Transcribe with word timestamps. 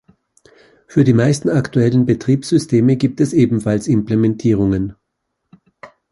Für 0.87 1.03
die 1.03 1.13
meisten 1.13 1.47
aktuellen 1.49 2.07
Betriebssysteme 2.07 2.95
gibt 2.97 3.21
es 3.21 3.33
ebenfalls 3.33 3.85
Implementierungen. 3.85 4.95